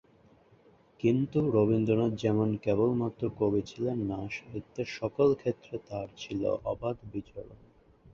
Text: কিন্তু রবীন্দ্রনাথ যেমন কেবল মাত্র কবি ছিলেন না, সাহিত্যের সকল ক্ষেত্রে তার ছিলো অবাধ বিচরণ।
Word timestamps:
কিন্তু 0.99 1.39
রবীন্দ্রনাথ 1.51 2.13
যেমন 2.15 2.49
কেবল 2.57 2.89
মাত্র 2.93 3.23
কবি 3.39 3.61
ছিলেন 3.65 3.97
না, 4.09 4.19
সাহিত্যের 4.29 4.87
সকল 4.99 5.27
ক্ষেত্রে 5.35 5.75
তার 5.87 6.07
ছিলো 6.17 6.49
অবাধ 6.65 6.97
বিচরণ। 7.11 7.59